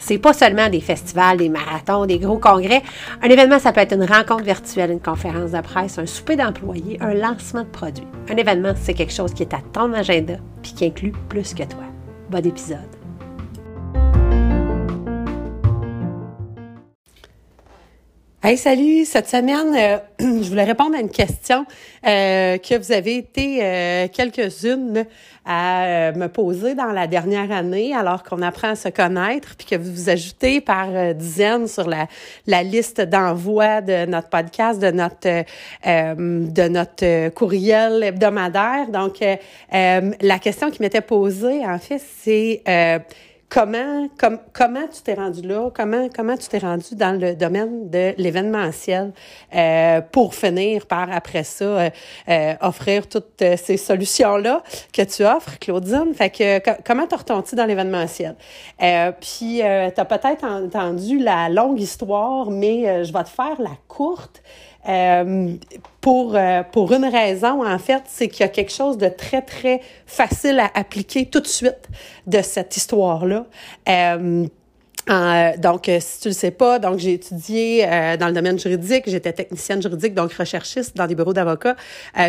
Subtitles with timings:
[0.00, 2.82] C'est pas seulement des festivals, des marathons, des gros congrès.
[3.22, 6.96] Un événement, ça peut être une rencontre virtuelle, une conférence de presse, un souper d'employés,
[7.00, 8.08] un lancement de produits.
[8.28, 11.62] Un événement, c'est quelque chose qui est à ton agenda puis qui inclut plus que
[11.64, 11.84] toi.
[12.30, 12.99] Bon épisode.
[18.42, 19.04] Hey, salut!
[19.04, 19.98] Cette semaine, euh,
[20.42, 21.66] je voulais répondre à une question
[22.06, 25.04] euh, que vous avez été euh, quelques-unes
[25.44, 29.76] à me poser dans la dernière année, alors qu'on apprend à se connaître, puis que
[29.76, 32.06] vous vous ajoutez par dizaines sur la,
[32.46, 35.44] la liste d'envoi de notre podcast, de notre
[35.84, 38.88] de notre courriel hebdomadaire.
[38.88, 39.24] Donc,
[39.72, 42.62] la question qui m'était posée, en fait, c'est
[43.50, 44.06] comment,
[44.52, 45.70] comment tu t'es rendu là?
[45.74, 49.12] Comment, comment tu t'es rendu dans le domaine de l'événementiel
[49.54, 51.90] euh, pour finir par, après ça, euh,
[52.28, 56.14] euh, offrir toutes ces solutions-là que tu offres, Claudine?
[56.14, 58.36] Fait que, comment t'es retourné dans l'événementiel?
[59.20, 64.42] puis, tu as peut-être entendu la longue histoire, mais je vais te faire la courte.
[64.88, 65.56] Euh,
[66.00, 69.42] pour, euh, pour une raison, en fait, c'est qu'il y a quelque chose de très,
[69.42, 71.88] très facile à appliquer tout de suite
[72.26, 73.44] de cette histoire-là.
[73.88, 74.46] Euh,
[75.10, 78.58] euh, donc, euh, si tu le sais pas, donc j'ai étudié euh, dans le domaine
[78.58, 81.74] juridique, j'étais technicienne juridique, donc recherchiste dans des bureaux d'avocats.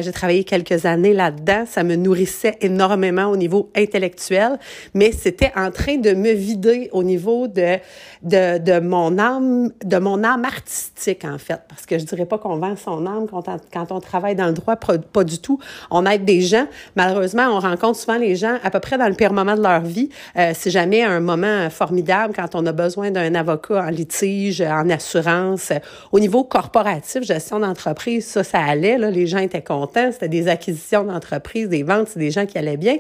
[0.02, 1.66] j'ai travaillé quelques années là-dedans.
[1.68, 4.58] Ça me nourrissait énormément au niveau intellectuel,
[4.96, 7.78] mais c'était en train de me vider au niveau de,
[8.24, 12.40] de, de mon âme, de mon âme artistique en fait, parce que je dirais pas
[12.40, 15.59] qu'on vend son âme quand on, quand on travaille dans le droit, pas, du tout.
[15.92, 16.66] On aide des gens.
[16.96, 19.82] Malheureusement, on rencontre souvent les gens à peu près dans le pire moment de leur
[19.82, 20.09] vie.
[20.36, 25.72] c'est jamais un moment formidable quand on a besoin d'un avocat en litige, en assurance.
[26.12, 28.98] Au niveau corporatif, gestion d'entreprise, ça, ça allait.
[28.98, 30.12] Là, les gens étaient contents.
[30.12, 32.98] C'était des acquisitions d'entreprise, des ventes, des gens qui allaient bien.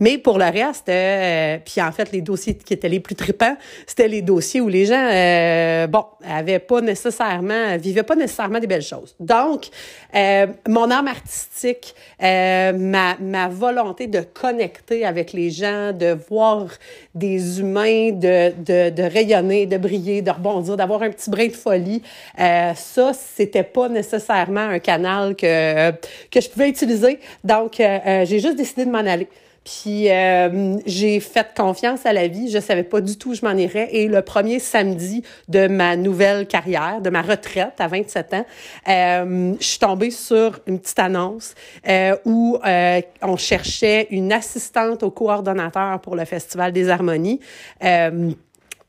[0.00, 3.56] Mais pour le reste, euh, puis en fait, les dossiers qui étaient les plus tripants,
[3.86, 8.66] c'était les dossiers où les gens, euh, bon, avaient pas nécessairement, vivaient pas nécessairement des
[8.66, 9.14] belles choses.
[9.20, 9.68] Donc,
[10.14, 16.66] euh, mon âme artistique, ma, ma volonté de connecter avec les gens, de voir
[17.14, 18.52] des humains, de,
[18.90, 22.02] de rayonner, de briller, de rebondir, d'avoir un petit brin de folie.
[22.38, 25.90] Euh, ça, c'était pas nécessairement un canal que,
[26.30, 27.20] que je pouvais utiliser.
[27.42, 29.28] Donc, euh, euh, j'ai juste décidé de m'en aller.
[29.64, 32.50] Puis euh, j'ai fait confiance à la vie.
[32.50, 33.88] Je savais pas du tout où je m'en irais.
[33.92, 38.46] Et le premier samedi de ma nouvelle carrière, de ma retraite à 27 ans,
[38.88, 41.54] euh, je suis tombée sur une petite annonce
[41.88, 47.40] euh, où euh, on cherchait une assistante au coordonnateur pour le Festival des Harmonies.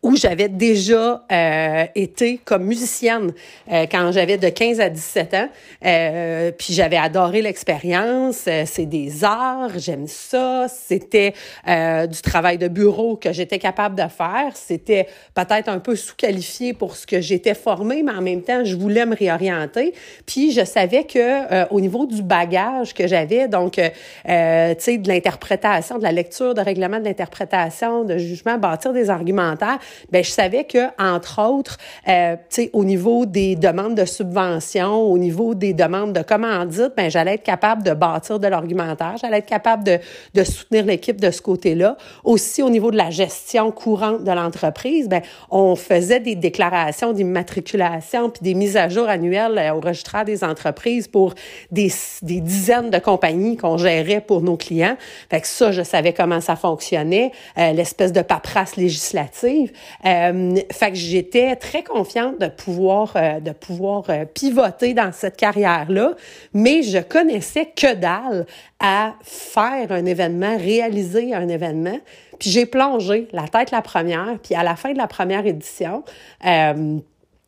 [0.05, 3.33] Euh, où j'avais déjà euh, été comme musicienne
[3.71, 5.49] euh, quand j'avais de 15 à 17 ans.
[5.85, 8.45] Euh, puis j'avais adoré l'expérience.
[8.47, 10.67] Euh, c'est des arts, j'aime ça.
[10.69, 11.33] C'était
[11.67, 14.51] euh, du travail de bureau que j'étais capable de faire.
[14.53, 18.75] C'était peut-être un peu sous-qualifié pour ce que j'étais formée, mais en même temps, je
[18.75, 19.94] voulais me réorienter.
[20.25, 23.81] Puis je savais que au niveau du bagage que j'avais, donc, tu
[24.23, 29.79] sais, de l'interprétation, de la lecture de règlement de l'interprétation, de jugement, bâtir des argumentaires,
[30.11, 35.03] ben je savais que entre autres, euh, tu sais, au niveau des demandes de subventions,
[35.03, 39.39] au niveau des demandes de commandites, ben j'allais être capable de bâtir de l'argumentaire, j'allais
[39.39, 40.00] être capable de,
[40.33, 41.97] de soutenir l'équipe de ce côté-là.
[42.23, 48.29] Aussi au niveau de la gestion courante de l'entreprise, ben on faisait des déclarations d'immatriculation
[48.29, 51.33] puis des mises à jour annuelles euh, au registraire des entreprises pour
[51.72, 51.91] des,
[52.22, 54.97] des dizaines de compagnies qu'on gérait pour nos clients.
[55.29, 59.72] Fait que ça, je savais comment ça fonctionnait, euh, l'espèce de paperasse législative.
[60.06, 65.38] Euh, fait que j'étais très confiante de pouvoir, euh, de pouvoir euh, pivoter dans cette
[65.38, 66.13] carrière-là,
[66.53, 68.46] mais je connaissais que dalle
[68.80, 72.00] à faire un événement, réaliser un événement.
[72.40, 76.04] Puis j'ai plongé la tête la première, puis à la fin de la première édition,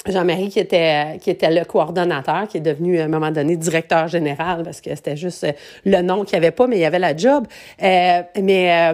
[0.07, 4.07] Jean-Marie, qui était, qui était le coordonnateur, qui est devenu à un moment donné directeur
[4.07, 5.45] général, parce que c'était juste
[5.85, 7.45] le nom qu'il n'y avait pas, mais il y avait la job.
[7.81, 8.94] Euh, mais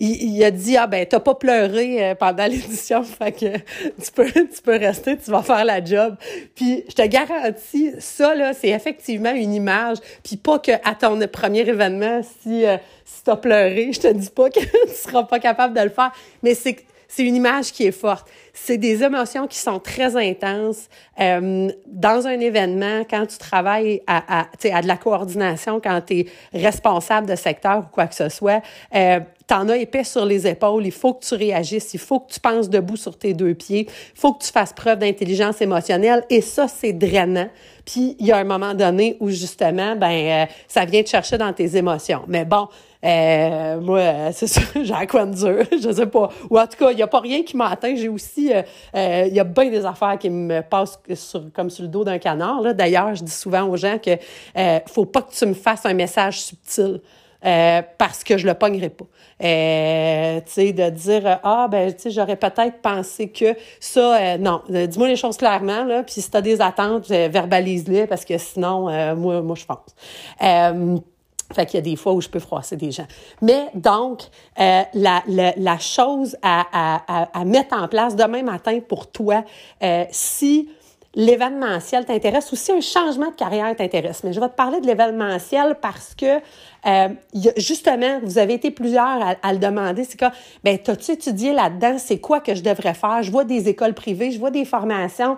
[0.00, 3.56] il, a dit ah ben t'as pas pleuré euh, pendant l'édition, fait que
[4.02, 6.16] tu peux tu peux rester, tu vas faire la job.
[6.54, 11.20] Puis je te garantis ça là, c'est effectivement une image, puis pas que à ton
[11.28, 15.38] premier événement si euh, si t'as pleuré, je te dis pas que tu seras pas
[15.38, 16.12] capable de le faire,
[16.42, 16.76] mais c'est
[17.18, 18.28] une image qui est forte.
[18.52, 20.88] C'est des émotions qui sont très intenses.
[21.20, 26.20] Euh, dans un événement, quand tu travailles à, à, à de la coordination, quand tu
[26.20, 28.62] es responsable de secteur ou quoi que ce soit,
[28.94, 32.32] euh, t'en as épais sur les épaules, il faut que tu réagisses, il faut que
[32.32, 36.24] tu penses debout sur tes deux pieds, il faut que tu fasses preuve d'intelligence émotionnelle
[36.30, 37.48] et ça, c'est drainant.
[37.84, 41.36] Puis il y a un moment donné où justement, ben, euh, ça vient te chercher
[41.36, 42.22] dans tes émotions.
[42.28, 42.68] Mais bon,
[43.04, 46.30] euh, moi, euh, c'est ça, j'ai coin dur, je sais pas.
[46.50, 47.94] Ou en tout cas, il n'y a pas rien qui m'atteint.
[47.96, 48.49] J'ai aussi,
[48.94, 51.00] il y a bien des affaires qui me passent
[51.54, 52.74] comme sur le dos d'un canard.
[52.74, 54.16] D'ailleurs, je dis souvent aux gens que
[54.86, 57.00] faut pas que tu me fasses un message subtil.
[57.44, 59.06] Euh, parce que je le pognerai pas.
[59.42, 64.36] Euh, tu sais, de dire ah ben tu sais j'aurais peut-être pensé que ça euh,
[64.36, 68.36] non, dis-moi les choses clairement là, puis si tu as des attentes, verbalise-les parce que
[68.36, 69.94] sinon moi moi je pense.
[71.52, 73.06] Fait qu'il y a des fois où je peux froisser des gens.
[73.42, 74.22] Mais donc,
[74.56, 79.44] la, la, la, chose à, à, à, mettre en place demain matin pour toi,
[80.10, 80.68] si
[81.14, 84.22] l'événementiel t'intéresse ou si un changement de carrière t'intéresse.
[84.22, 86.40] Mais je vais te parler de l'événementiel parce que
[86.86, 87.08] euh,
[87.56, 90.04] justement, vous avez été plusieurs à, le demander.
[90.04, 90.26] C'est que,
[90.62, 91.96] ben, t'as-tu étudié là-dedans?
[91.98, 93.22] C'est quoi que je devrais faire?
[93.22, 95.36] Je vois des écoles privées, je vois des formations.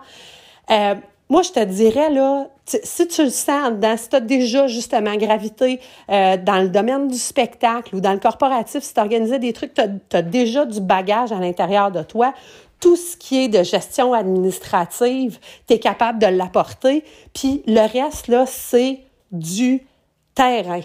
[0.70, 0.94] Euh,
[1.32, 5.81] moi, je te dirais, là, si tu le sens si tu as déjà justement gravité
[6.11, 9.73] euh, dans le domaine du spectacle ou dans le corporatif, si tu organisé des trucs,
[9.73, 9.81] tu
[10.12, 12.34] as, déjà du bagage à l'intérieur de toi,
[12.81, 17.02] tout ce qui est de gestion administrative, tu es capable de l'apporter.
[17.32, 19.00] Puis le reste, là, c'est
[19.31, 19.87] du
[20.34, 20.82] terrain,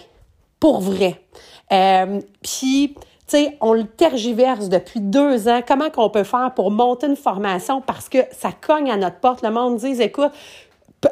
[0.60, 1.20] pour vrai.
[1.72, 2.94] Euh, puis,
[3.36, 5.60] sais, on le tergiverse depuis deux ans.
[5.66, 9.42] Comment qu'on peut faire pour monter une formation parce que ça cogne à notre porte?
[9.42, 10.32] Le monde dit, écoute,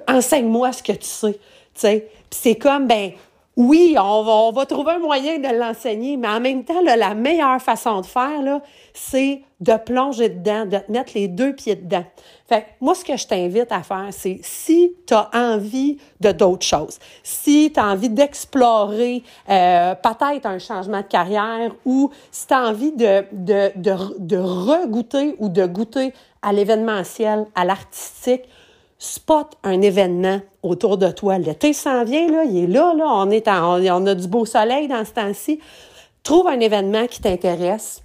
[0.09, 1.33] enseigne-moi ce que tu sais.
[1.33, 3.13] Tu sais, c'est comme, ben,
[3.57, 7.15] oui, on va, on va trouver un moyen de l'enseigner, mais en même temps, la
[7.15, 8.61] meilleure façon de faire,
[8.93, 12.05] c'est de plonger dedans, de te mettre les deux pieds dedans.
[12.47, 16.67] Fait moi, ce que je t'invite à faire, c'est si tu as envie de d'autres
[16.67, 22.53] choses, si tu as envie d'explorer euh, peut-être un changement de carrière ou si tu
[22.53, 26.13] as envie de, de, de, de regoûter ou de goûter
[26.43, 28.43] à l'événementiel, à l'artistique,
[28.99, 31.39] spot un événement autour de toi.
[31.39, 34.89] L'été s'en vient, là, il est là, là, on, est on a du beau soleil
[34.89, 35.61] dans ce temps-ci.
[36.23, 38.03] Trouve un événement qui t'intéresse,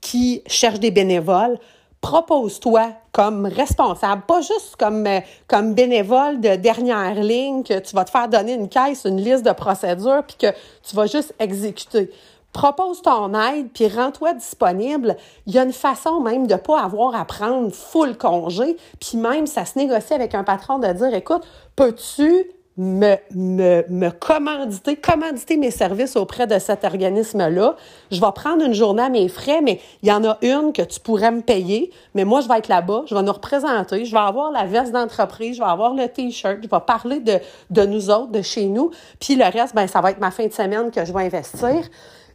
[0.00, 1.58] qui cherche des bénévoles.
[2.00, 8.04] Propose-toi comme responsable, pas juste comme, euh, comme bénévole de dernière ligne, que tu vas
[8.04, 12.10] te faire donner une caisse, une liste de procédures, puis que tu vas juste exécuter
[12.54, 15.16] propose ton aide, puis rends-toi disponible.
[15.46, 19.46] Il y a une façon même de pas avoir à prendre full congé, puis même
[19.46, 21.42] ça se négocie avec un patron de dire, écoute,
[21.76, 27.74] peux-tu me, me, me commanditer, commanditer mes services auprès de cet organisme-là?
[28.12, 30.82] Je vais prendre une journée à mes frais, mais il y en a une que
[30.82, 34.12] tu pourrais me payer, mais moi, je vais être là-bas, je vais nous représenter, je
[34.12, 37.38] vais avoir la veste d'entreprise, je vais avoir le T-shirt, je vais parler de,
[37.70, 40.46] de nous autres, de chez nous, puis le reste, ben ça va être ma fin
[40.46, 41.88] de semaine que je vais investir.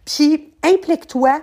[0.10, 1.40] Puis implique-toi,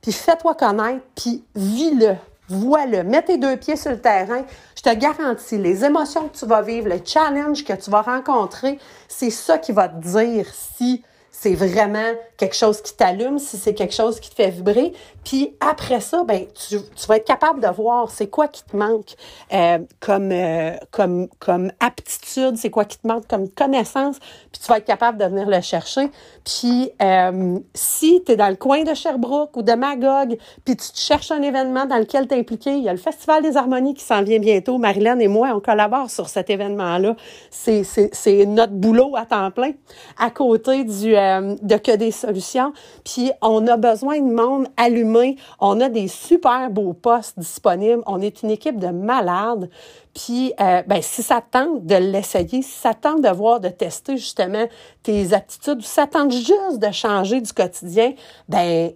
[0.00, 2.14] puis fais-toi connaître, puis vis-le.
[2.48, 4.44] Vois-le, mets tes deux pieds sur le terrain.
[4.76, 8.78] Je te garantis, les émotions que tu vas vivre, le challenge que tu vas rencontrer,
[9.08, 11.02] c'est ça qui va te dire si
[11.36, 14.92] c'est vraiment quelque chose qui t'allume, si c'est quelque chose qui te fait vibrer.
[15.24, 18.76] Puis après ça, ben tu, tu vas être capable de voir c'est quoi qui te
[18.76, 19.16] manque
[19.52, 24.18] euh, comme, euh, comme, comme aptitude, c'est quoi qui te manque comme connaissance,
[24.52, 26.10] puis tu vas être capable de venir le chercher.
[26.44, 30.92] Puis euh, si tu es dans le coin de Sherbrooke ou de Magog, puis tu
[30.92, 33.56] te cherches un événement dans lequel tu es impliqué, il y a le Festival des
[33.56, 34.78] harmonies qui s'en vient bientôt.
[34.78, 37.16] Marilyn et moi, on collabore sur cet événement-là.
[37.50, 39.72] C'est notre boulot à temps plein,
[40.18, 42.72] à côté du euh, de que des solutions.
[43.04, 45.36] Puis on a besoin de monde allumé.
[45.60, 48.02] On a des super beaux postes disponibles.
[48.06, 49.68] On est une équipe de malades.
[50.14, 54.16] Puis, euh, ben, si ça tente de l'essayer, si ça tente de voir, de tester
[54.16, 54.66] justement
[55.02, 58.12] tes aptitudes, si ça tente juste de changer du quotidien,
[58.48, 58.92] ben,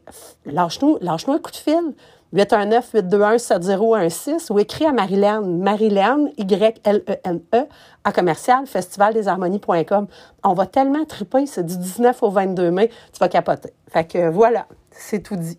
[0.47, 1.95] lâche-nous, lâche-nous un coup de fil.
[2.35, 7.67] 819-821-7016 ou écris à Marilyn, Marilyn, Y-L-E-N-E, e,
[8.05, 10.07] à commercial, festivaldesharmonies.com.
[10.45, 13.73] On va tellement triper, c'est du 19 au 22 mai, tu vas capoter.
[13.89, 15.59] Fait que voilà, c'est tout dit.